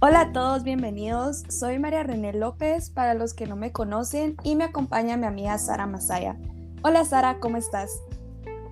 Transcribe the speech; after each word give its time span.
Hola 0.00 0.20
a 0.20 0.32
todos, 0.32 0.62
bienvenidos. 0.62 1.42
Soy 1.48 1.80
María 1.80 2.04
René 2.04 2.32
López, 2.32 2.88
para 2.88 3.14
los 3.14 3.34
que 3.34 3.48
no 3.48 3.56
me 3.56 3.72
conocen, 3.72 4.36
y 4.44 4.54
me 4.54 4.62
acompaña 4.62 5.16
mi 5.16 5.26
amiga 5.26 5.58
Sara 5.58 5.88
Masaya. 5.88 6.36
Hola 6.84 7.04
Sara, 7.04 7.40
¿cómo 7.40 7.56
estás? 7.56 7.90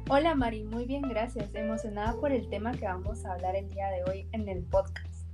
Hola 0.08 0.36
Mari, 0.36 0.62
muy 0.62 0.86
bien, 0.86 1.02
gracias. 1.02 1.52
Emocionada 1.52 2.12
por 2.20 2.30
el 2.30 2.48
tema 2.48 2.70
que 2.70 2.86
vamos 2.86 3.24
a 3.24 3.32
hablar 3.32 3.56
el 3.56 3.68
día 3.68 3.88
de 3.88 4.08
hoy 4.08 4.28
en 4.30 4.48
el 4.48 4.62
podcast. 4.62 5.26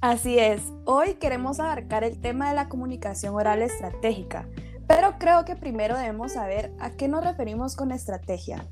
Así 0.00 0.38
es, 0.38 0.62
hoy 0.84 1.14
queremos 1.14 1.58
abarcar 1.58 2.04
el 2.04 2.20
tema 2.20 2.48
de 2.48 2.54
la 2.54 2.68
comunicación 2.68 3.34
oral 3.34 3.62
estratégica, 3.62 4.48
pero 4.86 5.18
creo 5.18 5.44
que 5.44 5.56
primero 5.56 5.98
debemos 5.98 6.34
saber 6.34 6.72
a 6.78 6.90
qué 6.90 7.08
nos 7.08 7.24
referimos 7.24 7.74
con 7.74 7.90
estrategia. 7.90 8.64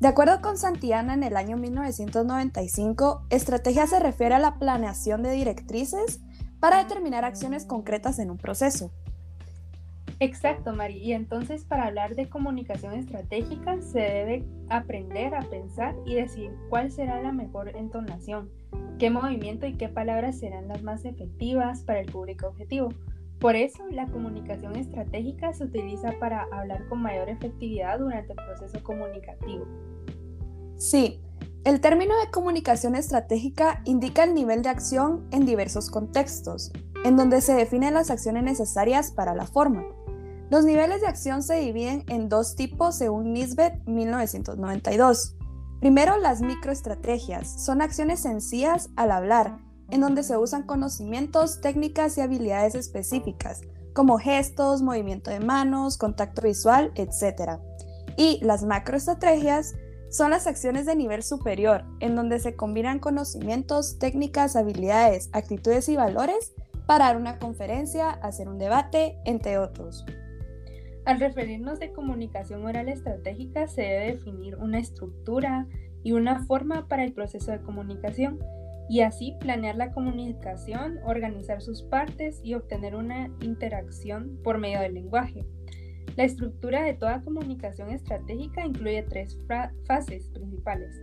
De 0.00 0.08
acuerdo 0.08 0.40
con 0.40 0.58
Santiana, 0.58 1.14
en 1.14 1.22
el 1.22 1.36
año 1.36 1.56
1995, 1.56 3.26
estrategia 3.30 3.86
se 3.86 4.00
refiere 4.00 4.34
a 4.34 4.40
la 4.40 4.58
planeación 4.58 5.22
de 5.22 5.30
directrices 5.30 6.20
para 6.60 6.78
determinar 6.82 7.24
acciones 7.24 7.64
concretas 7.64 8.18
en 8.18 8.30
un 8.30 8.38
proceso. 8.38 8.90
Exacto, 10.20 10.72
Mari. 10.72 10.98
Y 10.98 11.12
entonces 11.12 11.64
para 11.64 11.86
hablar 11.86 12.14
de 12.14 12.28
comunicación 12.28 12.94
estratégica 12.94 13.80
se 13.80 13.98
debe 13.98 14.44
aprender 14.68 15.34
a 15.34 15.42
pensar 15.42 15.94
y 16.06 16.14
decidir 16.14 16.52
cuál 16.68 16.90
será 16.90 17.20
la 17.22 17.32
mejor 17.32 17.76
entonación, 17.76 18.50
qué 18.98 19.10
movimiento 19.10 19.66
y 19.66 19.74
qué 19.74 19.88
palabras 19.88 20.38
serán 20.38 20.68
las 20.68 20.82
más 20.82 21.04
efectivas 21.04 21.82
para 21.82 22.00
el 22.00 22.10
público 22.10 22.46
objetivo. 22.46 22.90
Por 23.44 23.56
eso, 23.56 23.84
la 23.90 24.06
comunicación 24.06 24.74
estratégica 24.74 25.52
se 25.52 25.64
utiliza 25.64 26.12
para 26.18 26.46
hablar 26.50 26.88
con 26.88 27.02
mayor 27.02 27.28
efectividad 27.28 27.98
durante 27.98 28.32
el 28.32 28.38
proceso 28.38 28.82
comunicativo. 28.82 29.66
Sí, 30.78 31.20
el 31.64 31.82
término 31.82 32.14
de 32.24 32.30
comunicación 32.30 32.94
estratégica 32.94 33.82
indica 33.84 34.24
el 34.24 34.32
nivel 34.32 34.62
de 34.62 34.70
acción 34.70 35.28
en 35.30 35.44
diversos 35.44 35.90
contextos, 35.90 36.72
en 37.04 37.18
donde 37.18 37.42
se 37.42 37.52
definen 37.52 37.92
las 37.92 38.10
acciones 38.10 38.44
necesarias 38.44 39.10
para 39.10 39.34
la 39.34 39.44
forma. 39.44 39.84
Los 40.48 40.64
niveles 40.64 41.02
de 41.02 41.08
acción 41.08 41.42
se 41.42 41.56
dividen 41.56 42.04
en 42.08 42.30
dos 42.30 42.56
tipos 42.56 42.96
según 42.96 43.34
Nisbet 43.34 43.78
1992. 43.84 45.36
Primero, 45.80 46.16
las 46.16 46.40
microestrategias. 46.40 47.62
Son 47.62 47.82
acciones 47.82 48.20
sencillas 48.20 48.88
al 48.96 49.10
hablar, 49.10 49.58
en 49.90 50.00
donde 50.00 50.22
se 50.22 50.36
usan 50.36 50.64
conocimientos, 50.64 51.60
técnicas 51.60 52.16
y 52.18 52.20
habilidades 52.20 52.74
específicas, 52.74 53.62
como 53.92 54.18
gestos, 54.18 54.82
movimiento 54.82 55.30
de 55.30 55.40
manos, 55.40 55.98
contacto 55.98 56.42
visual, 56.42 56.92
etc. 56.96 57.60
Y 58.16 58.40
las 58.42 58.64
macroestrategias 58.64 59.74
son 60.10 60.30
las 60.30 60.46
acciones 60.46 60.86
de 60.86 60.96
nivel 60.96 61.22
superior, 61.22 61.84
en 62.00 62.14
donde 62.14 62.38
se 62.38 62.54
combinan 62.54 63.00
conocimientos, 63.00 63.98
técnicas, 63.98 64.56
habilidades, 64.56 65.28
actitudes 65.32 65.88
y 65.88 65.96
valores 65.96 66.52
para 66.86 67.06
dar 67.06 67.16
una 67.16 67.38
conferencia, 67.38 68.10
hacer 68.10 68.48
un 68.48 68.58
debate, 68.58 69.18
entre 69.24 69.58
otros. 69.58 70.04
Al 71.04 71.20
referirnos 71.20 71.80
de 71.80 71.92
comunicación 71.92 72.64
oral 72.64 72.88
estratégica, 72.88 73.66
se 73.68 73.82
debe 73.82 74.06
definir 74.12 74.56
una 74.56 74.78
estructura 74.78 75.66
y 76.02 76.12
una 76.12 76.44
forma 76.46 76.88
para 76.88 77.04
el 77.04 77.12
proceso 77.12 77.50
de 77.50 77.60
comunicación 77.60 78.38
y 78.88 79.00
así 79.00 79.34
planear 79.40 79.76
la 79.76 79.92
comunicación, 79.92 80.98
organizar 81.04 81.62
sus 81.62 81.82
partes 81.82 82.40
y 82.42 82.54
obtener 82.54 82.94
una 82.94 83.30
interacción 83.40 84.38
por 84.42 84.58
medio 84.58 84.80
del 84.80 84.94
lenguaje. 84.94 85.44
La 86.16 86.24
estructura 86.24 86.82
de 86.82 86.94
toda 86.94 87.22
comunicación 87.22 87.90
estratégica 87.90 88.64
incluye 88.64 89.02
tres 89.02 89.38
fases 89.86 90.28
principales. 90.28 91.02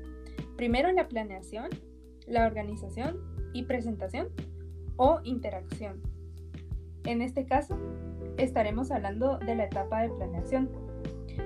Primero 0.56 0.92
la 0.92 1.08
planeación, 1.08 1.70
la 2.28 2.46
organización 2.46 3.18
y 3.54 3.64
presentación 3.64 4.30
o 4.96 5.20
interacción. 5.24 6.02
En 7.06 7.22
este 7.22 7.46
caso, 7.46 7.78
estaremos 8.38 8.92
hablando 8.92 9.38
de 9.40 9.56
la 9.56 9.66
etapa 9.66 10.04
de 10.04 10.10
planeación. 10.10 10.70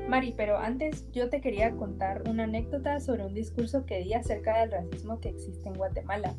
Mari, 0.07 0.33
pero 0.37 0.57
antes 0.57 1.09
yo 1.11 1.29
te 1.29 1.41
quería 1.41 1.71
contar 1.71 2.23
una 2.29 2.43
anécdota 2.43 2.99
sobre 2.99 3.25
un 3.25 3.33
discurso 3.33 3.85
que 3.85 3.99
di 3.99 4.13
acerca 4.13 4.59
del 4.59 4.71
racismo 4.71 5.19
que 5.19 5.29
existe 5.29 5.67
en 5.67 5.75
Guatemala. 5.75 6.35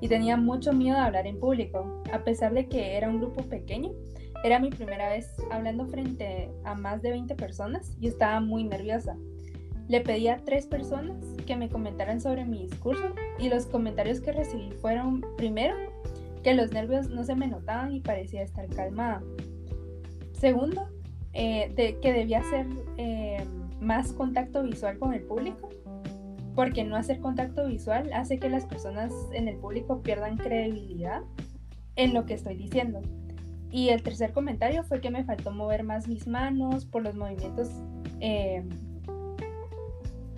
Y 0.00 0.08
tenía 0.08 0.36
mucho 0.36 0.72
miedo 0.72 0.96
de 0.96 1.02
hablar 1.02 1.26
en 1.26 1.40
público, 1.40 2.02
a 2.12 2.22
pesar 2.22 2.54
de 2.54 2.68
que 2.68 2.96
era 2.96 3.08
un 3.08 3.18
grupo 3.18 3.42
pequeño 3.42 3.92
era 4.44 4.60
mi 4.60 4.70
primera 4.70 5.08
vez 5.08 5.34
hablando 5.50 5.86
frente 5.86 6.48
a 6.64 6.74
más 6.74 7.02
de 7.02 7.10
20 7.10 7.34
personas 7.34 7.92
y 8.00 8.06
estaba 8.06 8.40
muy 8.40 8.64
nerviosa. 8.64 9.16
Le 9.88 10.00
pedí 10.00 10.28
a 10.28 10.36
tres 10.44 10.66
personas 10.66 11.16
que 11.46 11.56
me 11.56 11.68
comentaran 11.68 12.20
sobre 12.20 12.44
mi 12.44 12.62
discurso 12.62 13.14
y 13.38 13.48
los 13.48 13.66
comentarios 13.66 14.20
que 14.20 14.32
recibí 14.32 14.70
fueron, 14.80 15.24
primero, 15.36 15.74
que 16.44 16.54
los 16.54 16.70
nervios 16.70 17.08
no 17.08 17.24
se 17.24 17.34
me 17.34 17.48
notaban 17.48 17.92
y 17.92 18.00
parecía 18.00 18.42
estar 18.42 18.68
calmada. 18.68 19.22
Segundo, 20.32 20.86
eh, 21.32 21.72
de, 21.74 21.98
que 22.00 22.12
debía 22.12 22.40
hacer 22.40 22.66
eh, 22.96 23.44
más 23.80 24.12
contacto 24.12 24.62
visual 24.62 24.98
con 24.98 25.14
el 25.14 25.22
público, 25.22 25.68
porque 26.54 26.84
no 26.84 26.96
hacer 26.96 27.20
contacto 27.20 27.66
visual 27.66 28.10
hace 28.12 28.38
que 28.38 28.48
las 28.48 28.66
personas 28.66 29.12
en 29.32 29.48
el 29.48 29.56
público 29.56 30.02
pierdan 30.02 30.36
credibilidad 30.36 31.22
en 31.96 32.14
lo 32.14 32.26
que 32.26 32.34
estoy 32.34 32.56
diciendo. 32.56 33.00
Y 33.70 33.90
el 33.90 34.02
tercer 34.02 34.32
comentario 34.32 34.82
fue 34.82 35.00
que 35.00 35.10
me 35.10 35.24
faltó 35.24 35.50
mover 35.50 35.84
más 35.84 36.08
mis 36.08 36.26
manos 36.26 36.86
por 36.86 37.02
los 37.02 37.14
movimientos 37.14 37.68
eh, 38.20 38.64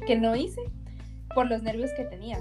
que 0.07 0.17
no 0.17 0.35
hice, 0.35 0.61
por 1.35 1.49
los 1.49 1.63
nervios 1.63 1.91
que 1.97 2.05
tenía. 2.05 2.39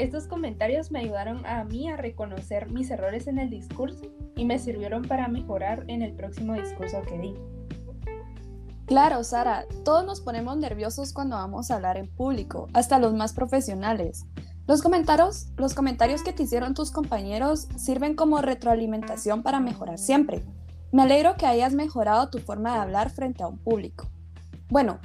Estos 0.00 0.26
comentarios 0.26 0.90
me 0.90 1.00
ayudaron 1.00 1.44
a 1.44 1.62
mí 1.64 1.90
a 1.90 1.94
reconocer 1.98 2.70
mis 2.70 2.90
errores 2.90 3.26
en 3.26 3.38
el 3.38 3.50
discurso 3.50 4.06
y 4.34 4.46
me 4.46 4.58
sirvieron 4.58 5.02
para 5.02 5.28
mejorar 5.28 5.84
en 5.88 6.00
el 6.00 6.14
próximo 6.14 6.54
discurso 6.54 7.02
que 7.02 7.18
di. 7.18 7.34
Claro, 8.86 9.22
Sara, 9.24 9.66
todos 9.84 10.06
nos 10.06 10.22
ponemos 10.22 10.56
nerviosos 10.56 11.12
cuando 11.12 11.36
vamos 11.36 11.70
a 11.70 11.74
hablar 11.76 11.98
en 11.98 12.08
público, 12.08 12.68
hasta 12.72 12.98
los 12.98 13.12
más 13.12 13.34
profesionales. 13.34 14.24
Los 14.66 14.80
comentarios, 14.80 15.48
los 15.58 15.74
comentarios 15.74 16.22
que 16.22 16.32
te 16.32 16.44
hicieron 16.44 16.72
tus 16.72 16.92
compañeros 16.92 17.68
sirven 17.76 18.16
como 18.16 18.40
retroalimentación 18.40 19.42
para 19.42 19.60
mejorar 19.60 19.98
siempre. 19.98 20.42
Me 20.92 21.02
alegro 21.02 21.36
que 21.36 21.44
hayas 21.44 21.74
mejorado 21.74 22.30
tu 22.30 22.38
forma 22.38 22.72
de 22.72 22.78
hablar 22.78 23.10
frente 23.10 23.42
a 23.42 23.48
un 23.48 23.58
público. 23.58 24.08
Bueno, 24.70 24.98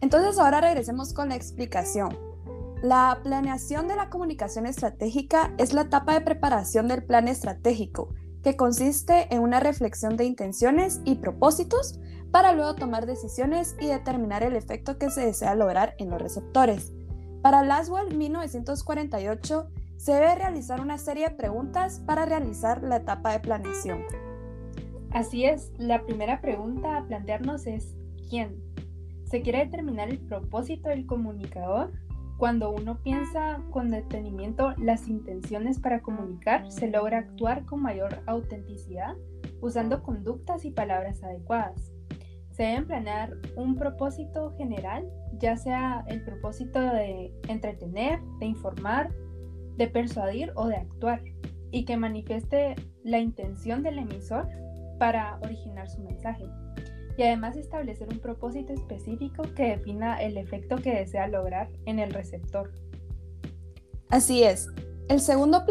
entonces 0.00 0.38
ahora 0.38 0.62
regresemos 0.62 1.12
con 1.12 1.28
la 1.28 1.36
explicación. 1.36 2.29
La 2.82 3.20
planeación 3.22 3.88
de 3.88 3.96
la 3.96 4.08
comunicación 4.08 4.64
estratégica 4.64 5.52
es 5.58 5.74
la 5.74 5.82
etapa 5.82 6.14
de 6.14 6.22
preparación 6.22 6.88
del 6.88 7.04
plan 7.04 7.28
estratégico, 7.28 8.14
que 8.42 8.56
consiste 8.56 9.26
en 9.34 9.42
una 9.42 9.60
reflexión 9.60 10.16
de 10.16 10.24
intenciones 10.24 11.02
y 11.04 11.16
propósitos 11.16 12.00
para 12.30 12.54
luego 12.54 12.76
tomar 12.76 13.04
decisiones 13.04 13.76
y 13.80 13.86
determinar 13.88 14.42
el 14.42 14.56
efecto 14.56 14.96
que 14.96 15.10
se 15.10 15.26
desea 15.26 15.54
lograr 15.54 15.94
en 15.98 16.08
los 16.08 16.22
receptores. 16.22 16.94
Para 17.42 17.62
Laswell 17.62 18.16
1948 18.16 19.68
se 19.98 20.12
debe 20.14 20.34
realizar 20.36 20.80
una 20.80 20.96
serie 20.96 21.28
de 21.28 21.34
preguntas 21.34 22.00
para 22.06 22.24
realizar 22.24 22.82
la 22.82 22.96
etapa 22.96 23.32
de 23.32 23.40
planeación. 23.40 24.04
Así 25.10 25.44
es, 25.44 25.70
la 25.76 26.06
primera 26.06 26.40
pregunta 26.40 26.96
a 26.96 27.04
plantearnos 27.04 27.66
es 27.66 27.94
¿quién? 28.30 28.62
¿Se 29.24 29.42
quiere 29.42 29.66
determinar 29.66 30.08
el 30.08 30.18
propósito 30.18 30.88
del 30.88 31.04
comunicador? 31.04 31.92
Cuando 32.40 32.70
uno 32.70 33.02
piensa 33.02 33.60
con 33.70 33.90
detenimiento 33.90 34.72
las 34.78 35.08
intenciones 35.08 35.78
para 35.78 36.00
comunicar, 36.00 36.72
se 36.72 36.88
logra 36.88 37.18
actuar 37.18 37.66
con 37.66 37.82
mayor 37.82 38.22
autenticidad 38.26 39.14
usando 39.60 40.02
conductas 40.02 40.64
y 40.64 40.70
palabras 40.70 41.22
adecuadas. 41.22 41.92
Se 42.52 42.62
deben 42.62 42.86
planear 42.86 43.34
un 43.56 43.76
propósito 43.76 44.54
general 44.56 45.06
ya 45.38 45.54
sea 45.58 46.02
el 46.08 46.24
propósito 46.24 46.80
de 46.80 47.30
entretener, 47.46 48.20
de 48.38 48.46
informar, 48.46 49.10
de 49.76 49.88
persuadir 49.88 50.50
o 50.56 50.66
de 50.66 50.76
actuar, 50.76 51.22
y 51.70 51.84
que 51.84 51.98
manifieste 51.98 52.74
la 53.04 53.18
intención 53.18 53.82
del 53.82 53.98
emisor 53.98 54.48
para 54.98 55.38
originar 55.42 55.90
su 55.90 56.02
mensaje. 56.02 56.44
Y 57.20 57.22
además 57.22 57.54
establecer 57.54 58.08
un 58.10 58.18
propósito 58.18 58.72
específico 58.72 59.42
que 59.54 59.76
defina 59.76 60.22
el 60.22 60.38
efecto 60.38 60.76
que 60.76 60.94
desea 60.94 61.28
lograr 61.28 61.68
en 61.84 61.98
el 61.98 62.14
receptor. 62.14 62.72
Así 64.08 64.42
es. 64.42 64.68
El 65.10 65.20
segundo 65.20 65.66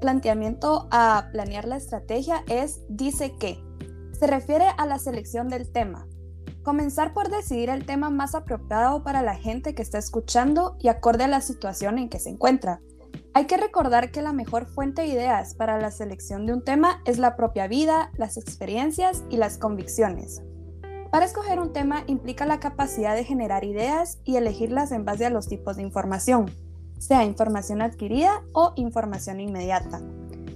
planteamiento 0.00 0.88
a 0.90 1.28
planear 1.30 1.68
la 1.68 1.76
estrategia 1.76 2.42
es 2.48 2.80
dice 2.88 3.36
que. 3.38 3.62
Se 4.18 4.26
refiere 4.26 4.64
a 4.78 4.84
la 4.84 4.98
selección 4.98 5.48
del 5.48 5.70
tema, 5.70 6.08
Comenzar 6.64 7.14
por 7.14 7.30
decidir 7.30 7.70
el 7.70 7.86
tema 7.86 8.10
más 8.10 8.34
apropiado 8.34 9.04
para 9.04 9.22
la 9.22 9.36
gente 9.36 9.76
que 9.76 9.82
está 9.82 9.98
escuchando 9.98 10.76
y 10.80 10.88
acorde 10.88 11.22
a 11.22 11.28
la 11.28 11.40
situación 11.40 11.98
en 11.98 12.08
que 12.08 12.18
se 12.18 12.30
encuentra. 12.30 12.80
Hay 13.32 13.46
que 13.46 13.56
recordar 13.56 14.10
que 14.10 14.22
la 14.22 14.32
mejor 14.32 14.66
fuente 14.66 15.02
de 15.02 15.08
ideas 15.08 15.54
para 15.54 15.80
la 15.80 15.92
selección 15.92 16.46
de 16.46 16.52
un 16.52 16.64
tema 16.64 17.00
es 17.06 17.18
la 17.18 17.36
propia 17.36 17.68
vida, 17.68 18.10
las 18.16 18.36
experiencias 18.36 19.22
y 19.30 19.36
las 19.36 19.56
convicciones. 19.56 20.42
Para 21.10 21.24
escoger 21.24 21.58
un 21.58 21.72
tema 21.72 22.04
implica 22.06 22.46
la 22.46 22.60
capacidad 22.60 23.16
de 23.16 23.24
generar 23.24 23.64
ideas 23.64 24.20
y 24.24 24.36
elegirlas 24.36 24.92
en 24.92 25.04
base 25.04 25.26
a 25.26 25.30
los 25.30 25.48
tipos 25.48 25.76
de 25.76 25.82
información, 25.82 26.46
sea 26.98 27.24
información 27.24 27.82
adquirida 27.82 28.42
o 28.52 28.72
información 28.76 29.40
inmediata. 29.40 30.00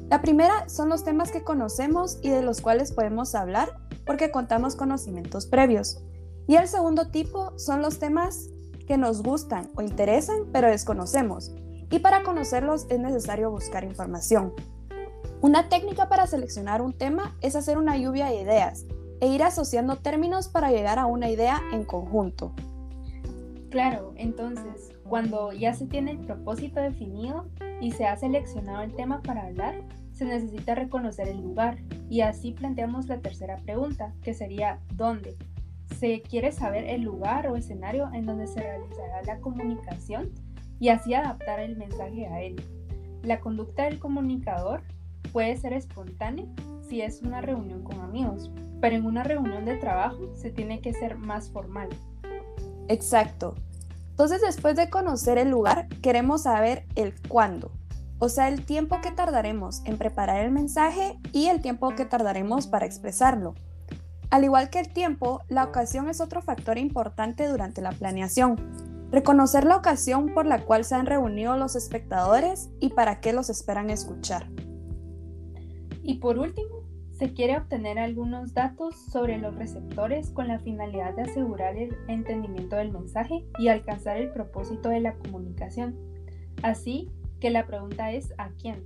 La 0.08 0.22
primera 0.22 0.68
son 0.68 0.90
los 0.90 1.02
temas 1.02 1.32
que 1.32 1.42
conocemos 1.42 2.20
y 2.22 2.28
de 2.28 2.42
los 2.42 2.60
cuales 2.60 2.92
podemos 2.92 3.34
hablar 3.34 3.74
porque 4.06 4.30
contamos 4.30 4.76
conocimientos 4.76 5.46
previos. 5.46 6.04
Y 6.46 6.54
el 6.54 6.68
segundo 6.68 7.08
tipo 7.08 7.58
son 7.58 7.82
los 7.82 7.98
temas 7.98 8.50
que 8.86 8.96
nos 8.96 9.24
gustan 9.24 9.70
o 9.74 9.82
interesan 9.82 10.42
pero 10.52 10.68
desconocemos. 10.68 11.52
Y 11.90 11.98
para 11.98 12.22
conocerlos 12.22 12.86
es 12.90 13.00
necesario 13.00 13.50
buscar 13.50 13.82
información. 13.82 14.52
Una 15.40 15.68
técnica 15.68 16.08
para 16.08 16.28
seleccionar 16.28 16.80
un 16.80 16.92
tema 16.92 17.36
es 17.40 17.56
hacer 17.56 17.76
una 17.76 17.96
lluvia 17.96 18.26
de 18.26 18.40
ideas 18.40 18.84
e 19.20 19.28
ir 19.28 19.42
asociando 19.42 19.96
términos 19.96 20.48
para 20.48 20.70
llegar 20.70 20.98
a 20.98 21.06
una 21.06 21.30
idea 21.30 21.60
en 21.72 21.84
conjunto. 21.84 22.52
Claro, 23.70 24.12
entonces, 24.16 24.92
cuando 25.08 25.52
ya 25.52 25.74
se 25.74 25.86
tiene 25.86 26.12
el 26.12 26.18
propósito 26.18 26.80
definido 26.80 27.46
y 27.80 27.90
se 27.90 28.06
ha 28.06 28.16
seleccionado 28.16 28.82
el 28.82 28.94
tema 28.94 29.20
para 29.20 29.46
hablar, 29.46 29.74
se 30.12 30.24
necesita 30.24 30.76
reconocer 30.76 31.28
el 31.28 31.40
lugar 31.42 31.78
y 32.08 32.20
así 32.20 32.52
planteamos 32.52 33.08
la 33.08 33.18
tercera 33.18 33.56
pregunta, 33.56 34.14
que 34.22 34.32
sería 34.32 34.78
¿dónde? 34.94 35.36
Se 35.98 36.22
quiere 36.22 36.52
saber 36.52 36.84
el 36.84 37.02
lugar 37.02 37.48
o 37.48 37.56
escenario 37.56 38.08
en 38.12 38.26
donde 38.26 38.46
se 38.46 38.60
realizará 38.60 39.22
la 39.26 39.40
comunicación 39.40 40.30
y 40.78 40.90
así 40.90 41.14
adaptar 41.14 41.60
el 41.60 41.76
mensaje 41.76 42.26
a 42.26 42.42
él. 42.42 42.62
La 43.22 43.40
conducta 43.40 43.84
del 43.84 43.98
comunicador 43.98 44.82
puede 45.32 45.56
ser 45.56 45.72
espontánea 45.72 46.46
si 46.88 47.00
es 47.00 47.22
una 47.22 47.40
reunión 47.40 47.82
con 47.82 48.00
amigos, 48.00 48.52
pero 48.84 48.96
en 48.96 49.06
una 49.06 49.24
reunión 49.24 49.64
de 49.64 49.78
trabajo 49.78 50.34
se 50.36 50.50
tiene 50.50 50.82
que 50.82 50.92
ser 50.92 51.16
más 51.16 51.48
formal. 51.48 51.88
Exacto. 52.88 53.54
Entonces, 54.10 54.42
después 54.42 54.76
de 54.76 54.90
conocer 54.90 55.38
el 55.38 55.48
lugar, 55.48 55.88
queremos 56.02 56.42
saber 56.42 56.84
el 56.94 57.14
cuándo, 57.26 57.70
o 58.18 58.28
sea, 58.28 58.48
el 58.48 58.66
tiempo 58.66 59.00
que 59.00 59.10
tardaremos 59.10 59.80
en 59.86 59.96
preparar 59.96 60.44
el 60.44 60.50
mensaje 60.50 61.18
y 61.32 61.46
el 61.46 61.62
tiempo 61.62 61.94
que 61.94 62.04
tardaremos 62.04 62.66
para 62.66 62.84
expresarlo. 62.84 63.54
Al 64.28 64.44
igual 64.44 64.68
que 64.68 64.80
el 64.80 64.92
tiempo, 64.92 65.40
la 65.48 65.64
ocasión 65.64 66.10
es 66.10 66.20
otro 66.20 66.42
factor 66.42 66.76
importante 66.76 67.48
durante 67.48 67.80
la 67.80 67.92
planeación. 67.92 68.56
Reconocer 69.10 69.64
la 69.64 69.76
ocasión 69.76 70.34
por 70.34 70.44
la 70.44 70.60
cual 70.60 70.84
se 70.84 70.94
han 70.94 71.06
reunido 71.06 71.56
los 71.56 71.74
espectadores 71.74 72.68
y 72.80 72.90
para 72.90 73.22
qué 73.22 73.32
los 73.32 73.48
esperan 73.48 73.88
escuchar. 73.88 74.46
Y 76.02 76.16
por 76.16 76.38
último, 76.38 76.73
se 77.24 77.32
quiere 77.32 77.56
obtener 77.56 77.98
algunos 77.98 78.52
datos 78.52 78.94
sobre 78.96 79.38
los 79.38 79.54
receptores 79.54 80.30
con 80.30 80.46
la 80.46 80.58
finalidad 80.58 81.14
de 81.14 81.22
asegurar 81.22 81.74
el 81.74 81.96
entendimiento 82.06 82.76
del 82.76 82.92
mensaje 82.92 83.46
y 83.58 83.68
alcanzar 83.68 84.18
el 84.18 84.28
propósito 84.28 84.90
de 84.90 85.00
la 85.00 85.14
comunicación. 85.14 85.96
Así 86.62 87.08
que 87.40 87.48
la 87.48 87.66
pregunta 87.66 88.12
es 88.12 88.34
¿a 88.36 88.50
quién? 88.60 88.84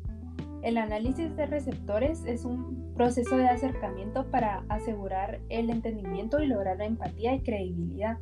El 0.63 0.79
análisis 0.79 1.35
de 1.35 1.47
receptores 1.47 2.25
es 2.27 2.45
un 2.45 2.93
proceso 2.95 3.37
de 3.37 3.49
acercamiento 3.49 4.31
para 4.31 4.63
asegurar 4.69 5.41
el 5.49 5.69
entendimiento 5.69 6.41
y 6.41 6.47
lograr 6.47 6.77
la 6.77 6.87
empatía 6.87 7.35
y 7.35 7.43
credibilidad. 7.43 8.19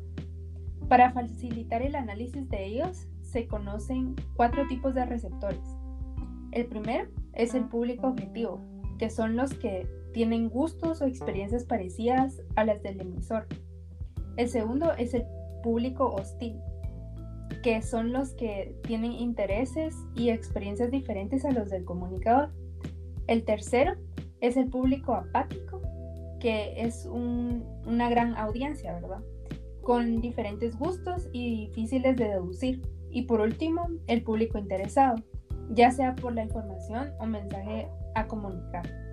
Para 0.89 1.11
facilitar 1.11 1.83
el 1.83 1.95
análisis 1.95 2.49
de 2.49 2.65
ellos, 2.65 3.07
se 3.21 3.45
conocen 3.45 4.15
cuatro 4.35 4.65
tipos 4.67 4.95
de 4.95 5.05
receptores. 5.05 5.77
El 6.53 6.65
primero 6.65 7.07
es 7.33 7.53
el 7.53 7.65
público 7.65 8.07
objetivo, 8.07 8.59
que 8.97 9.11
son 9.11 9.35
los 9.35 9.53
que 9.53 9.85
tienen 10.17 10.49
gustos 10.49 10.99
o 11.03 11.05
experiencias 11.05 11.63
parecidas 11.63 12.41
a 12.55 12.65
las 12.65 12.81
del 12.81 12.99
emisor. 12.99 13.45
El 14.35 14.49
segundo 14.49 14.91
es 14.93 15.13
el 15.13 15.25
público 15.61 16.07
hostil, 16.07 16.59
que 17.61 17.83
son 17.83 18.11
los 18.11 18.33
que 18.33 18.75
tienen 18.81 19.11
intereses 19.11 19.95
y 20.15 20.31
experiencias 20.31 20.89
diferentes 20.89 21.45
a 21.45 21.51
los 21.51 21.69
del 21.69 21.85
comunicador. 21.85 22.49
El 23.27 23.45
tercero 23.45 23.93
es 24.41 24.57
el 24.57 24.71
público 24.71 25.13
apático, 25.13 25.83
que 26.39 26.81
es 26.81 27.05
una 27.05 28.09
gran 28.09 28.35
audiencia, 28.37 28.95
¿verdad? 28.95 29.21
Con 29.83 30.19
diferentes 30.19 30.79
gustos 30.79 31.29
y 31.31 31.67
difíciles 31.67 32.15
de 32.15 32.29
deducir. 32.29 32.81
Y 33.11 33.27
por 33.27 33.39
último, 33.39 33.87
el 34.07 34.23
público 34.23 34.57
interesado, 34.57 35.17
ya 35.69 35.91
sea 35.91 36.15
por 36.15 36.33
la 36.33 36.41
información 36.41 37.11
o 37.19 37.27
mensaje 37.27 37.87
a 38.15 38.25
comunicar. 38.25 39.06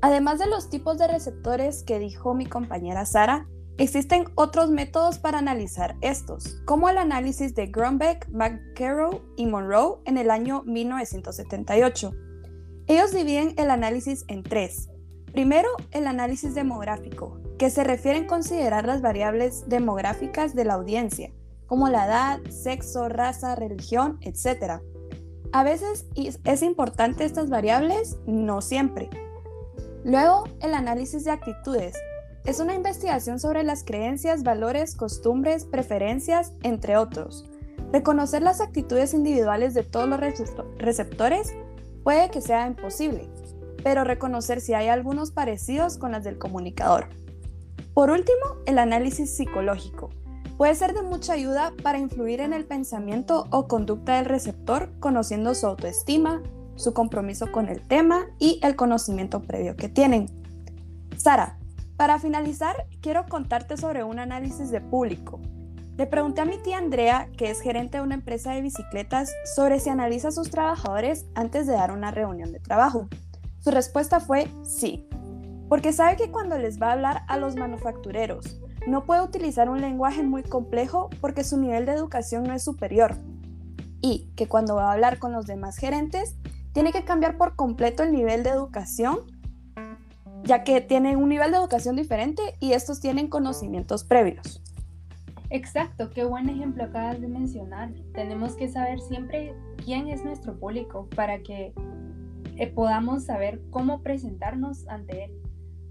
Además 0.00 0.38
de 0.38 0.46
los 0.46 0.70
tipos 0.70 0.96
de 0.98 1.08
receptores 1.08 1.82
que 1.82 1.98
dijo 1.98 2.34
mi 2.34 2.46
compañera 2.46 3.04
Sara, 3.04 3.48
existen 3.78 4.26
otros 4.36 4.70
métodos 4.70 5.18
para 5.18 5.38
analizar 5.38 5.96
estos, 6.00 6.60
como 6.66 6.88
el 6.88 6.98
análisis 6.98 7.54
de 7.54 7.66
Grunbeck, 7.66 8.28
McCarroll 8.28 9.20
y 9.36 9.46
Monroe 9.46 9.98
en 10.04 10.16
el 10.16 10.30
año 10.30 10.62
1978. 10.64 12.12
Ellos 12.86 13.12
dividen 13.12 13.54
el 13.56 13.70
análisis 13.70 14.24
en 14.28 14.42
tres. 14.42 14.88
Primero, 15.32 15.68
el 15.90 16.06
análisis 16.06 16.54
demográfico, 16.54 17.40
que 17.58 17.70
se 17.70 17.84
refiere 17.84 18.20
a 18.20 18.26
considerar 18.26 18.86
las 18.86 19.02
variables 19.02 19.68
demográficas 19.68 20.54
de 20.54 20.64
la 20.64 20.74
audiencia, 20.74 21.32
como 21.66 21.88
la 21.88 22.06
edad, 22.06 22.40
sexo, 22.50 23.08
raza, 23.08 23.56
religión, 23.56 24.18
etc. 24.22 24.80
A 25.52 25.64
veces 25.64 26.06
es 26.44 26.62
importante 26.62 27.24
estas 27.24 27.50
variables, 27.50 28.16
no 28.26 28.62
siempre. 28.62 29.10
Luego, 30.08 30.44
el 30.62 30.72
análisis 30.72 31.24
de 31.24 31.32
actitudes. 31.32 31.94
Es 32.46 32.60
una 32.60 32.74
investigación 32.74 33.38
sobre 33.38 33.62
las 33.62 33.84
creencias, 33.84 34.42
valores, 34.42 34.96
costumbres, 34.96 35.66
preferencias, 35.66 36.54
entre 36.62 36.96
otros. 36.96 37.44
Reconocer 37.92 38.40
las 38.40 38.62
actitudes 38.62 39.12
individuales 39.12 39.74
de 39.74 39.82
todos 39.82 40.08
los 40.08 40.18
receptores 40.78 41.52
puede 42.04 42.30
que 42.30 42.40
sea 42.40 42.66
imposible, 42.66 43.28
pero 43.84 44.02
reconocer 44.02 44.62
si 44.62 44.72
hay 44.72 44.88
algunos 44.88 45.30
parecidos 45.30 45.98
con 45.98 46.12
las 46.12 46.24
del 46.24 46.38
comunicador. 46.38 47.10
Por 47.92 48.08
último, 48.08 48.56
el 48.64 48.78
análisis 48.78 49.36
psicológico. 49.36 50.08
Puede 50.56 50.74
ser 50.74 50.94
de 50.94 51.02
mucha 51.02 51.34
ayuda 51.34 51.74
para 51.82 51.98
influir 51.98 52.40
en 52.40 52.54
el 52.54 52.64
pensamiento 52.64 53.46
o 53.50 53.68
conducta 53.68 54.16
del 54.16 54.24
receptor 54.24 54.88
conociendo 55.00 55.54
su 55.54 55.66
autoestima, 55.66 56.42
su 56.78 56.94
compromiso 56.94 57.50
con 57.52 57.68
el 57.68 57.80
tema 57.82 58.26
y 58.38 58.60
el 58.62 58.76
conocimiento 58.76 59.42
previo 59.42 59.76
que 59.76 59.88
tienen. 59.88 60.26
Sara, 61.16 61.58
para 61.96 62.18
finalizar, 62.18 62.86
quiero 63.00 63.26
contarte 63.26 63.76
sobre 63.76 64.04
un 64.04 64.18
análisis 64.20 64.70
de 64.70 64.80
público. 64.80 65.40
Le 65.96 66.06
pregunté 66.06 66.42
a 66.42 66.44
mi 66.44 66.58
tía 66.58 66.78
Andrea, 66.78 67.28
que 67.36 67.50
es 67.50 67.60
gerente 67.60 67.98
de 67.98 68.04
una 68.04 68.14
empresa 68.14 68.52
de 68.52 68.62
bicicletas, 68.62 69.32
sobre 69.56 69.80
si 69.80 69.90
analiza 69.90 70.28
a 70.28 70.32
sus 70.32 70.48
trabajadores 70.48 71.26
antes 71.34 71.66
de 71.66 71.72
dar 71.72 71.90
una 71.90 72.12
reunión 72.12 72.52
de 72.52 72.60
trabajo. 72.60 73.08
Su 73.58 73.72
respuesta 73.72 74.20
fue 74.20 74.48
sí, 74.62 75.08
porque 75.68 75.92
sabe 75.92 76.16
que 76.16 76.30
cuando 76.30 76.56
les 76.56 76.80
va 76.80 76.90
a 76.90 76.92
hablar 76.92 77.22
a 77.26 77.36
los 77.36 77.56
manufactureros, 77.56 78.60
no 78.86 79.04
puede 79.04 79.22
utilizar 79.22 79.68
un 79.68 79.80
lenguaje 79.80 80.22
muy 80.22 80.44
complejo 80.44 81.10
porque 81.20 81.42
su 81.42 81.58
nivel 81.58 81.84
de 81.84 81.92
educación 81.92 82.44
no 82.44 82.54
es 82.54 82.62
superior. 82.62 83.16
Y 84.00 84.30
que 84.36 84.46
cuando 84.46 84.76
va 84.76 84.90
a 84.90 84.92
hablar 84.92 85.18
con 85.18 85.32
los 85.32 85.46
demás 85.46 85.76
gerentes, 85.76 86.36
tiene 86.78 86.92
que 86.92 87.02
cambiar 87.02 87.36
por 87.36 87.56
completo 87.56 88.04
el 88.04 88.12
nivel 88.12 88.44
de 88.44 88.50
educación, 88.50 89.22
ya 90.44 90.62
que 90.62 90.80
tienen 90.80 91.16
un 91.16 91.28
nivel 91.28 91.50
de 91.50 91.56
educación 91.56 91.96
diferente 91.96 92.40
y 92.60 92.70
estos 92.70 93.00
tienen 93.00 93.26
conocimientos 93.26 94.04
previos. 94.04 94.62
Exacto, 95.50 96.08
qué 96.10 96.22
buen 96.22 96.48
ejemplo 96.48 96.84
acabas 96.84 97.20
de 97.20 97.26
mencionar. 97.26 97.90
Tenemos 98.14 98.54
que 98.54 98.68
saber 98.68 99.00
siempre 99.00 99.56
quién 99.84 100.06
es 100.06 100.24
nuestro 100.24 100.56
público 100.56 101.08
para 101.16 101.42
que 101.42 101.72
eh, 102.54 102.68
podamos 102.68 103.24
saber 103.24 103.60
cómo 103.70 104.04
presentarnos 104.04 104.86
ante 104.86 105.24
él. 105.24 105.32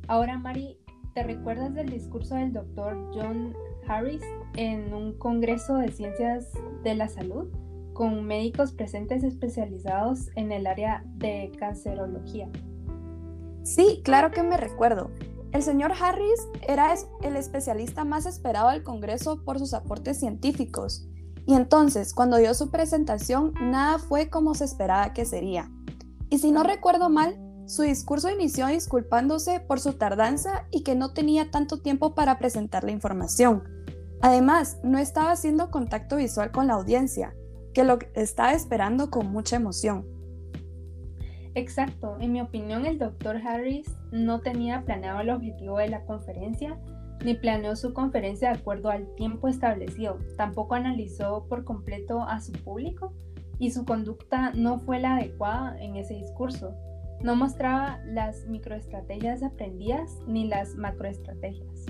Ahora, 0.08 0.40
Mari, 0.40 0.78
¿te 1.14 1.24
recuerdas 1.24 1.74
del 1.74 1.90
discurso 1.90 2.36
del 2.36 2.54
doctor 2.54 3.12
John 3.14 3.54
Harris 3.90 4.24
en 4.56 4.94
un 4.94 5.18
congreso 5.18 5.80
de 5.80 5.92
ciencias 5.92 6.48
de 6.86 6.96
la 6.96 7.10
salud? 7.10 7.50
Con 7.98 8.26
médicos 8.26 8.74
presentes 8.74 9.24
especializados 9.24 10.30
en 10.36 10.52
el 10.52 10.68
área 10.68 11.04
de 11.16 11.52
cancerología. 11.58 12.48
Sí, 13.64 14.02
claro 14.04 14.30
que 14.30 14.44
me 14.44 14.56
recuerdo. 14.56 15.10
El 15.52 15.64
señor 15.64 15.94
Harris 16.00 16.48
era 16.68 16.94
el 17.24 17.36
especialista 17.36 18.06
más 18.06 18.28
esperado 18.28 18.70
del 18.70 18.84
Congreso 18.84 19.44
por 19.44 19.58
sus 19.58 19.74
aportes 19.74 20.20
científicos, 20.20 21.08
y 21.48 21.56
entonces, 21.56 22.14
cuando 22.14 22.38
dio 22.38 22.54
su 22.54 22.70
presentación, 22.70 23.54
nada 23.60 23.98
fue 23.98 24.30
como 24.30 24.54
se 24.54 24.66
esperaba 24.66 25.14
que 25.14 25.26
sería. 25.26 25.72
Y 26.30 26.38
si 26.38 26.52
no 26.52 26.62
recuerdo 26.62 27.10
mal, 27.10 27.40
su 27.66 27.82
discurso 27.82 28.30
inició 28.30 28.68
disculpándose 28.68 29.60
por 29.62 29.80
su 29.80 29.94
tardanza 29.94 30.68
y 30.72 30.84
que 30.84 30.94
no 30.94 31.14
tenía 31.14 31.50
tanto 31.50 31.80
tiempo 31.82 32.14
para 32.14 32.38
presentar 32.38 32.84
la 32.84 32.92
información. 32.92 33.64
Además, 34.22 34.78
no 34.84 35.00
estaba 35.00 35.32
haciendo 35.32 35.72
contacto 35.72 36.18
visual 36.18 36.52
con 36.52 36.68
la 36.68 36.74
audiencia, 36.74 37.34
que 37.78 37.84
lo 37.84 38.00
estaba 38.16 38.54
esperando 38.54 39.12
con 39.12 39.32
mucha 39.32 39.56
emoción. 39.56 40.04
Exacto, 41.54 42.18
en 42.20 42.32
mi 42.32 42.42
opinión 42.42 42.88
el 42.88 42.98
doctor 42.98 43.38
Harris 43.38 43.86
no 44.12 44.40
tenía 44.40 44.84
planeado 44.84 45.20
el 45.20 45.30
objetivo 45.30 45.78
de 45.78 45.88
la 45.88 46.04
conferencia, 46.04 46.76
ni 47.24 47.36
planeó 47.36 47.76
su 47.76 47.94
conferencia 47.94 48.50
de 48.50 48.58
acuerdo 48.58 48.90
al 48.90 49.14
tiempo 49.14 49.48
establecido, 49.48 50.18
tampoco 50.38 50.74
analizó 50.74 51.46
por 51.48 51.66
completo 51.66 52.24
a 52.24 52.42
su 52.42 52.52
público 52.52 53.14
y 53.60 53.70
su 53.70 53.86
conducta 53.86 54.54
no 54.56 54.80
fue 54.80 55.00
la 55.00 55.16
adecuada 55.16 55.80
en 55.80 55.98
ese 55.98 56.16
discurso. 56.16 56.74
No 57.22 57.36
mostraba 57.36 58.00
las 58.08 58.48
microestrategias 58.48 59.44
aprendidas 59.44 60.18
ni 60.26 60.48
las 60.48 60.74
macroestrategias. 60.74 61.86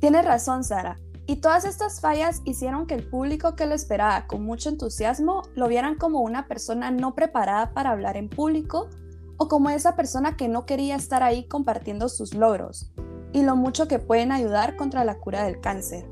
Tienes 0.00 0.24
razón, 0.24 0.64
Sara. 0.64 0.98
Y 1.28 1.36
todas 1.36 1.66
estas 1.66 2.00
fallas 2.00 2.40
hicieron 2.46 2.86
que 2.86 2.94
el 2.94 3.06
público 3.06 3.54
que 3.54 3.66
lo 3.66 3.74
esperaba 3.74 4.26
con 4.26 4.42
mucho 4.42 4.70
entusiasmo 4.70 5.42
lo 5.54 5.68
vieran 5.68 5.96
como 5.96 6.20
una 6.20 6.48
persona 6.48 6.90
no 6.90 7.14
preparada 7.14 7.74
para 7.74 7.90
hablar 7.90 8.16
en 8.16 8.30
público 8.30 8.88
o 9.36 9.46
como 9.46 9.68
esa 9.68 9.94
persona 9.94 10.38
que 10.38 10.48
no 10.48 10.64
quería 10.64 10.96
estar 10.96 11.22
ahí 11.22 11.44
compartiendo 11.44 12.08
sus 12.08 12.32
logros 12.32 12.90
y 13.34 13.42
lo 13.42 13.56
mucho 13.56 13.88
que 13.88 13.98
pueden 13.98 14.32
ayudar 14.32 14.76
contra 14.76 15.04
la 15.04 15.18
cura 15.18 15.44
del 15.44 15.60
cáncer. 15.60 16.06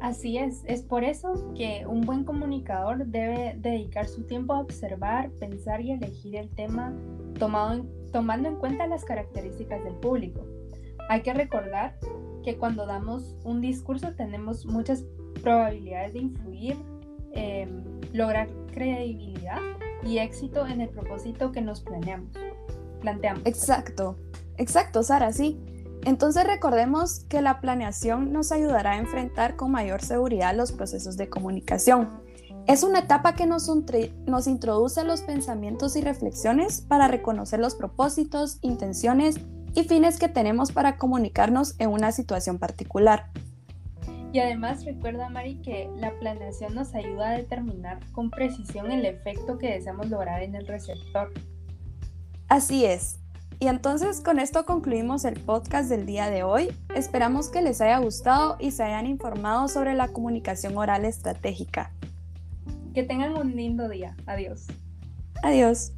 Así 0.00 0.38
es, 0.38 0.62
es 0.64 0.80
por 0.80 1.04
eso 1.04 1.52
que 1.54 1.84
un 1.86 2.00
buen 2.00 2.24
comunicador 2.24 3.04
debe 3.04 3.54
dedicar 3.58 4.08
su 4.08 4.22
tiempo 4.22 4.54
a 4.54 4.60
observar, 4.60 5.30
pensar 5.32 5.82
y 5.82 5.92
elegir 5.92 6.36
el 6.36 6.48
tema 6.48 6.94
tomando 7.38 8.48
en 8.48 8.56
cuenta 8.56 8.86
las 8.86 9.04
características 9.04 9.84
del 9.84 9.94
público. 9.96 10.40
Hay 11.10 11.20
que 11.20 11.34
recordar 11.34 11.98
que 12.42 12.56
cuando 12.56 12.86
damos 12.86 13.36
un 13.44 13.60
discurso 13.60 14.12
tenemos 14.14 14.66
muchas 14.66 15.04
probabilidades 15.42 16.12
de 16.12 16.18
influir, 16.20 16.76
em, 17.32 17.82
lograr 18.12 18.48
credibilidad 18.72 19.58
y 20.04 20.18
éxito 20.18 20.66
en 20.66 20.80
el 20.80 20.88
propósito 20.88 21.52
que 21.52 21.60
nos 21.60 21.80
planeamos, 21.80 22.32
planteamos. 23.00 23.42
Exacto, 23.46 24.18
exacto, 24.56 25.02
Sara, 25.02 25.32
sí. 25.32 25.60
Entonces 26.04 26.44
recordemos 26.44 27.20
que 27.28 27.40
la 27.42 27.60
planeación 27.60 28.32
nos 28.32 28.50
ayudará 28.50 28.92
a 28.92 28.98
enfrentar 28.98 29.54
con 29.54 29.70
mayor 29.70 30.02
seguridad 30.02 30.54
los 30.54 30.72
procesos 30.72 31.16
de 31.16 31.28
comunicación. 31.28 32.08
Es 32.66 32.84
una 32.84 33.00
etapa 33.00 33.34
que 33.34 33.46
nos, 33.46 33.70
nos 34.26 34.46
introduce 34.46 35.04
los 35.04 35.22
pensamientos 35.22 35.96
y 35.96 36.00
reflexiones 36.00 36.80
para 36.80 37.08
reconocer 37.08 37.60
los 37.60 37.74
propósitos, 37.74 38.58
intenciones 38.62 39.40
y 39.74 39.84
fines 39.84 40.18
que 40.18 40.28
tenemos 40.28 40.72
para 40.72 40.96
comunicarnos 40.96 41.74
en 41.78 41.90
una 41.90 42.12
situación 42.12 42.58
particular. 42.58 43.30
Y 44.32 44.40
además 44.40 44.84
recuerda, 44.84 45.28
Mari, 45.28 45.56
que 45.56 45.90
la 45.98 46.18
planeación 46.18 46.74
nos 46.74 46.94
ayuda 46.94 47.30
a 47.30 47.36
determinar 47.36 48.00
con 48.12 48.30
precisión 48.30 48.90
el 48.90 49.04
efecto 49.04 49.58
que 49.58 49.70
deseamos 49.70 50.08
lograr 50.08 50.42
en 50.42 50.54
el 50.54 50.66
receptor. 50.66 51.32
Así 52.48 52.86
es. 52.86 53.18
Y 53.60 53.68
entonces 53.68 54.20
con 54.20 54.40
esto 54.40 54.64
concluimos 54.64 55.24
el 55.24 55.38
podcast 55.38 55.88
del 55.88 56.06
día 56.06 56.30
de 56.30 56.42
hoy. 56.42 56.74
Esperamos 56.96 57.48
que 57.48 57.62
les 57.62 57.80
haya 57.80 57.98
gustado 57.98 58.56
y 58.58 58.72
se 58.72 58.82
hayan 58.82 59.06
informado 59.06 59.68
sobre 59.68 59.94
la 59.94 60.08
comunicación 60.08 60.76
oral 60.76 61.04
estratégica. 61.04 61.92
Que 62.94 63.04
tengan 63.04 63.36
un 63.36 63.54
lindo 63.54 63.88
día. 63.88 64.16
Adiós. 64.26 64.66
Adiós. 65.42 65.92